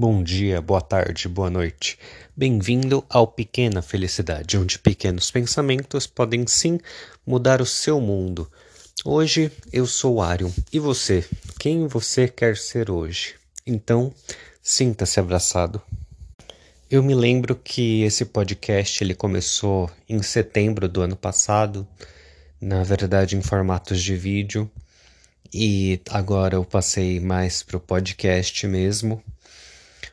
[0.00, 1.98] Bom dia, boa tarde, boa noite.
[2.36, 6.78] Bem-vindo ao Pequena Felicidade, onde pequenos pensamentos podem sim
[7.26, 8.48] mudar o seu mundo.
[9.04, 10.52] Hoje eu sou Arion.
[10.72, 11.24] E você?
[11.58, 13.34] Quem você quer ser hoje?
[13.66, 14.14] Então,
[14.62, 15.82] sinta-se abraçado.
[16.88, 21.84] Eu me lembro que esse podcast ele começou em setembro do ano passado,
[22.60, 24.70] na verdade em formatos de vídeo,
[25.52, 29.20] e agora eu passei mais para o podcast mesmo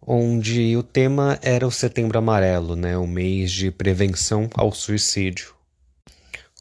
[0.00, 5.54] onde o tema era o Setembro Amarelo, né, o mês de prevenção ao suicídio.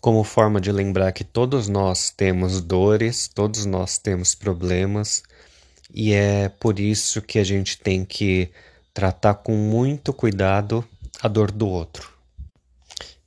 [0.02, 5.24] Como forma de lembrar que todos nós temos dores, todos nós temos problemas,
[5.94, 8.50] e é por isso que a gente tem que
[8.94, 10.84] tratar com muito cuidado
[11.22, 12.12] a dor do outro.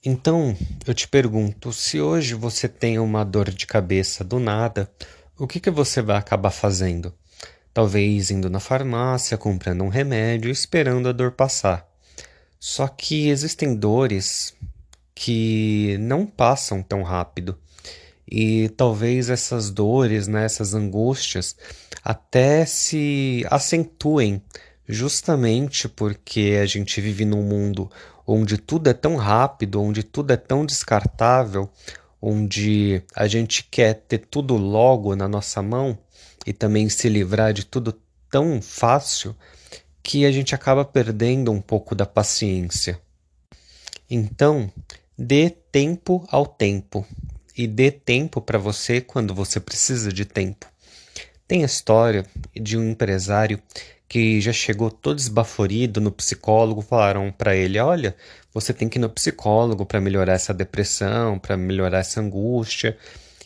[0.04, 0.56] Então,
[0.86, 4.90] eu te pergunto, se hoje você tem uma dor de cabeça do nada,
[5.38, 7.12] o que, que você vai acabar fazendo?
[7.72, 11.88] Talvez indo na farmácia, comprando um remédio, esperando a dor passar.
[12.58, 14.54] Só que existem dores
[15.14, 17.58] que não passam tão rápido.
[18.30, 21.56] E talvez essas dores, né, essas angústias,
[22.04, 24.42] até se acentuem
[24.86, 27.90] justamente porque a gente vive num mundo
[28.26, 31.68] onde tudo é tão rápido, onde tudo é tão descartável,
[32.20, 35.98] onde a gente quer ter tudo logo na nossa mão
[36.46, 37.98] e também se livrar de tudo
[38.30, 39.34] tão fácil
[40.02, 43.00] que a gente acaba perdendo um pouco da paciência.
[44.08, 44.70] Então,
[45.16, 47.06] dê tempo ao tempo
[47.56, 50.66] e dê tempo para você quando você precisa de tempo.
[51.46, 53.60] Tem a história de um empresário
[54.08, 58.16] que já chegou todo esbaforido no psicólogo, falaram para ele: "Olha,
[58.52, 62.96] você tem que ir no psicólogo para melhorar essa depressão, para melhorar essa angústia".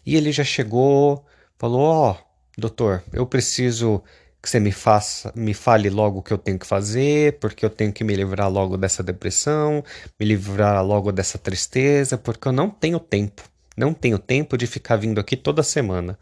[0.06, 1.24] E ele já chegou,
[1.58, 4.02] falou: "Ó, oh, doutor, eu preciso
[4.42, 7.70] que você me faça, me fale logo o que eu tenho que fazer, porque eu
[7.70, 9.82] tenho que me livrar logo dessa depressão,
[10.20, 13.42] me livrar logo dessa tristeza, porque eu não tenho tempo.
[13.76, 16.18] Não tenho tempo de ficar vindo aqui toda semana.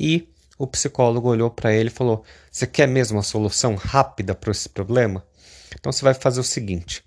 [0.00, 4.50] E o psicólogo olhou para ele e falou: Você quer mesmo a solução rápida para
[4.50, 5.24] esse problema?
[5.78, 7.04] Então você vai fazer o seguinte: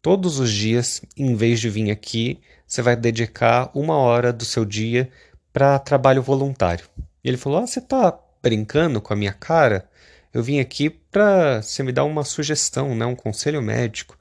[0.00, 4.64] todos os dias, em vez de vir aqui, você vai dedicar uma hora do seu
[4.64, 5.10] dia
[5.52, 6.86] para trabalho voluntário.
[7.26, 9.90] E ele falou: Ah, você tá brincando com a minha cara?
[10.32, 14.16] Eu vim aqui para você me dar uma sugestão, né, um conselho médico.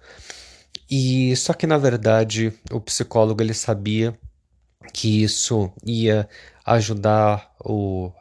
[0.89, 4.17] E só que na verdade o psicólogo ele sabia
[4.91, 6.27] que isso ia
[6.65, 8.11] ajudar o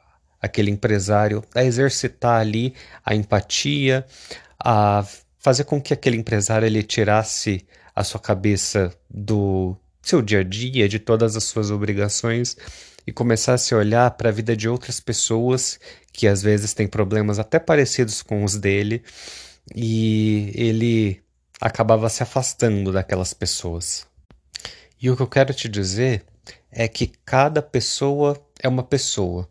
[0.41, 4.05] aquele empresário a exercitar ali a empatia,
[4.63, 5.03] a
[5.39, 10.89] fazer com que aquele empresário ele tirasse a sua cabeça do seu dia a dia,
[10.89, 12.57] de todas as suas obrigações
[13.07, 15.79] e começasse a olhar para a vida de outras pessoas
[16.13, 19.03] que às vezes têm problemas até parecidos com os dele
[19.75, 21.23] e ele
[21.61, 24.07] acabava se afastando daquelas pessoas.
[25.01, 26.25] E o que eu quero te dizer
[26.71, 29.49] é que cada pessoa é uma pessoa.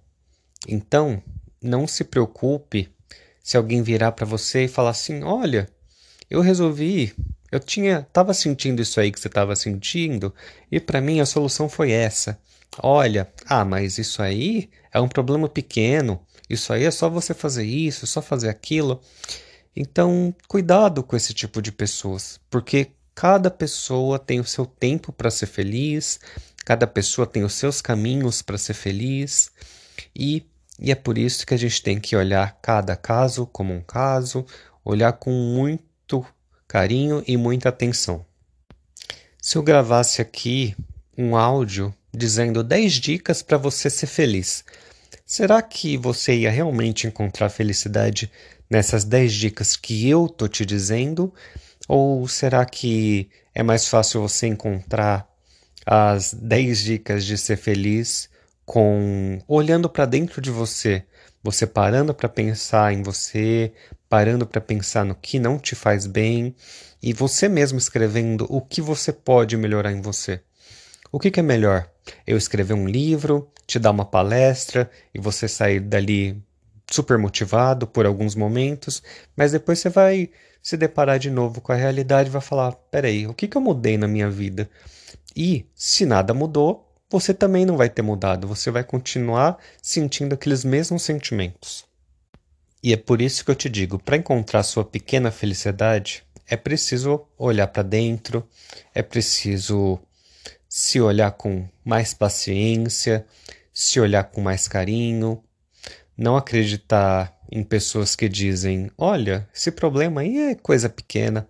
[0.67, 1.21] Então,
[1.61, 2.89] não se preocupe
[3.43, 5.67] se alguém virar para você e falar assim: "Olha,
[6.29, 7.13] eu resolvi,
[7.53, 10.33] eu tinha, estava sentindo isso aí que você estava sentindo,
[10.71, 12.39] e para mim a solução foi essa.
[12.79, 16.19] Olha, ah, mas isso aí é um problema pequeno.
[16.49, 18.99] Isso aí é só você fazer isso, só fazer aquilo.
[19.75, 25.29] Então, cuidado com esse tipo de pessoas, porque cada pessoa tem o seu tempo para
[25.29, 26.19] ser feliz,
[26.65, 29.51] cada pessoa tem os seus caminhos para ser feliz,
[30.15, 30.43] e,
[30.79, 34.43] e é por isso que a gente tem que olhar cada caso como um caso,
[34.83, 36.25] olhar com muito
[36.73, 38.25] carinho e muita atenção.
[39.39, 40.75] Se eu gravasse aqui
[41.15, 44.65] um áudio dizendo 10 dicas para você ser feliz.
[45.23, 48.31] Será que você ia realmente encontrar felicidade
[48.67, 51.31] nessas 10 dicas que eu tô te dizendo?
[51.87, 55.31] Ou será que é mais fácil você encontrar
[55.85, 58.31] as 10 dicas de ser feliz
[58.65, 61.03] com olhando para dentro de você,
[61.43, 63.71] você parando para pensar em você,
[64.13, 66.55] parando para pensar no que não te faz bem
[67.01, 70.39] e você mesmo escrevendo o que você pode melhorar em você?
[71.11, 71.89] O que, que é melhor?
[72.27, 76.39] Eu escrever um livro, te dar uma palestra e você sair dali
[76.91, 79.01] super motivado por alguns momentos,
[79.35, 80.29] mas depois você vai
[80.61, 83.61] se deparar de novo com a realidade e vai falar: peraí, o que, que eu
[83.61, 84.69] mudei na minha vida?
[85.35, 90.63] E se nada mudou, você também não vai ter mudado, você vai continuar sentindo aqueles
[90.63, 91.91] mesmos sentimentos.
[92.83, 97.25] E é por isso que eu te digo: para encontrar sua pequena felicidade, é preciso
[97.37, 98.45] olhar para dentro,
[98.93, 99.97] é preciso
[100.67, 103.25] se olhar com mais paciência,
[103.73, 105.41] se olhar com mais carinho,
[106.17, 111.47] não acreditar em pessoas que dizem: olha, esse problema aí é coisa pequena.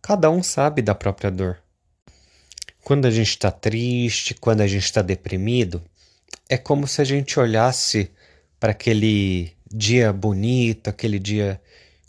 [0.00, 1.58] Cada um sabe da própria dor.
[2.82, 5.82] Quando a gente está triste, quando a gente está deprimido,
[6.48, 8.10] é como se a gente olhasse
[8.58, 11.60] para aquele dia bonito, aquele dia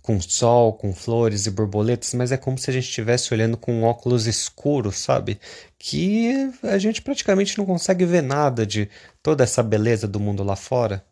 [0.02, 3.84] com sol, com flores e borboletas, mas é como se a gente estivesse olhando com
[3.84, 5.40] óculos escuro, sabe?
[5.78, 8.90] Que a gente praticamente não consegue ver nada de
[9.22, 11.06] toda essa beleza do mundo lá fora.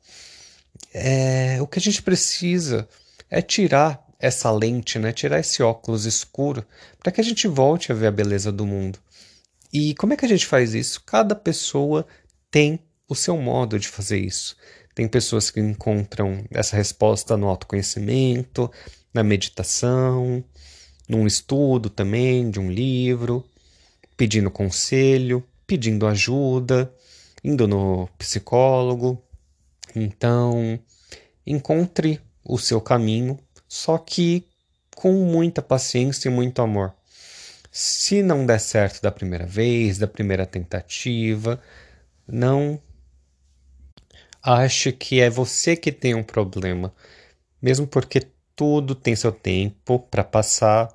[0.93, 2.87] É, o que a gente precisa
[3.29, 5.11] é tirar essa lente, né?
[5.11, 6.65] Tirar esse óculos escuro
[6.99, 8.97] para que a gente volte a ver a beleza do mundo.
[9.71, 11.03] E como é que a gente faz isso?
[11.05, 12.07] Cada pessoa
[12.49, 14.55] tem o seu modo de fazer isso.
[14.97, 18.67] Tem pessoas que encontram essa resposta no autoconhecimento,
[19.13, 20.43] na meditação,
[21.07, 23.45] num estudo também de um livro,
[24.17, 26.91] pedindo conselho, pedindo ajuda,
[27.43, 29.21] indo no psicólogo.
[29.95, 30.79] Então,
[31.45, 34.47] encontre o seu caminho, só que
[34.95, 36.91] com muita paciência e muito amor.
[37.71, 41.61] Se não der certo da primeira vez, da primeira tentativa,
[42.27, 42.81] não
[44.47, 46.93] ache que é você que tem um problema,
[47.61, 50.89] mesmo porque tudo tem seu tempo para passar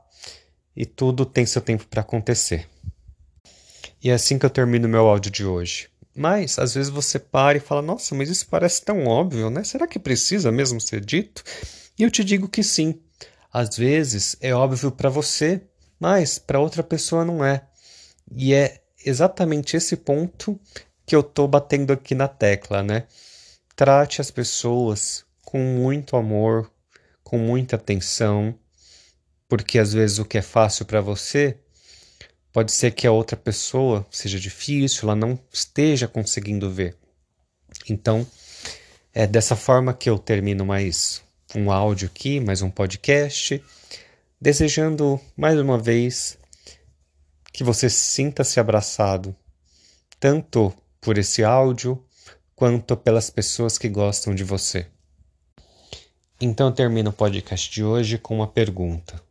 [0.75, 2.67] e tudo tem seu tempo para acontecer.
[4.03, 5.89] E é assim que eu termino meu áudio de hoje.
[6.17, 9.63] Mas às vezes você para e fala: "Nossa, mas isso parece tão óbvio, né?
[9.65, 11.45] Será que precisa mesmo ser dito?"
[11.99, 13.01] E eu te digo que sim.
[13.53, 15.61] Às vezes é óbvio para você,
[16.01, 17.67] mas para outra pessoa não é.
[18.35, 20.59] E é exatamente esse ponto
[21.05, 23.05] que eu tô batendo aqui na tecla, né?
[23.75, 26.71] Trate as pessoas com muito amor,
[27.23, 28.55] com muita atenção,
[29.49, 31.59] porque às vezes o que é fácil para você
[32.53, 36.97] pode ser que a outra pessoa seja difícil, ela não esteja conseguindo ver.
[37.89, 38.27] Então,
[39.13, 41.23] é dessa forma que eu termino mais
[41.55, 43.63] um áudio aqui, mais um podcast,
[44.41, 46.39] desejando mais uma vez
[47.53, 49.35] que você sinta-se abraçado,
[50.19, 52.03] tanto por esse áudio
[52.55, 54.87] quanto pelas pessoas que gostam de você.
[56.41, 59.23] Então eu termino o podcast de hoje com uma pergunta.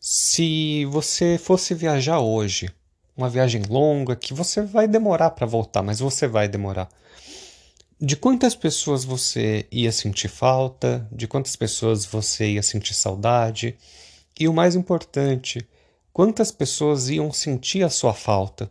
[0.00, 2.70] Se você fosse viajar hoje,
[3.16, 6.88] uma viagem longa que você vai demorar para voltar, mas você vai demorar.
[8.00, 11.06] De quantas pessoas você ia sentir falta?
[11.12, 13.78] De quantas pessoas você ia sentir saudade?
[14.38, 15.66] E o mais importante,
[16.12, 18.70] quantas pessoas iam sentir a sua falta?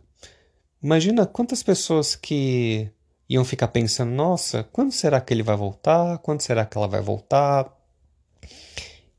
[0.83, 2.91] Imagina quantas pessoas que
[3.29, 6.17] iam ficar pensando: nossa, quando será que ele vai voltar?
[6.19, 7.71] Quando será que ela vai voltar?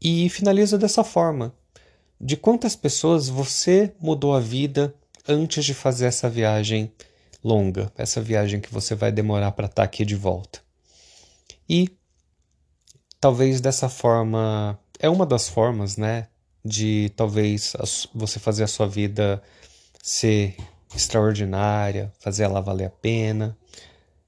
[0.00, 1.54] E finaliza dessa forma:
[2.20, 4.94] de quantas pessoas você mudou a vida
[5.26, 6.92] antes de fazer essa viagem
[7.42, 10.60] longa, essa viagem que você vai demorar para estar tá aqui de volta?
[11.68, 11.88] E
[13.20, 16.28] talvez dessa forma é uma das formas, né,
[16.64, 17.74] de talvez
[18.14, 19.42] você fazer a sua vida
[20.02, 20.56] ser
[20.94, 23.56] extraordinária, fazer ela valer a pena,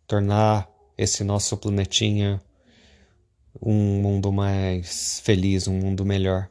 [0.06, 2.40] tornar esse nosso planetinha
[3.60, 6.48] um mundo mais feliz, um mundo melhor.